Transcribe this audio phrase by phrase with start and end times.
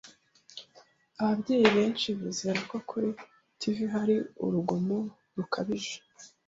[1.21, 3.09] Ababyeyi benshi bizera ko kuri
[3.59, 4.97] TV hari urugomo
[5.35, 5.95] rukabije.